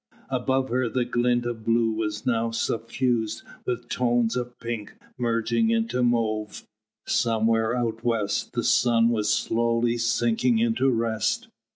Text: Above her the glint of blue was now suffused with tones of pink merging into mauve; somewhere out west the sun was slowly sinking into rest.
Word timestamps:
Above 0.31 0.69
her 0.69 0.89
the 0.89 1.05
glint 1.05 1.45
of 1.45 1.63
blue 1.63 1.91
was 1.91 2.25
now 2.25 2.49
suffused 2.49 3.43
with 3.67 3.87
tones 3.87 4.35
of 4.35 4.59
pink 4.59 4.95
merging 5.15 5.69
into 5.69 6.01
mauve; 6.01 6.65
somewhere 7.05 7.75
out 7.75 8.03
west 8.03 8.53
the 8.53 8.63
sun 8.63 9.09
was 9.09 9.31
slowly 9.31 9.99
sinking 9.99 10.57
into 10.57 10.89
rest. 10.89 11.49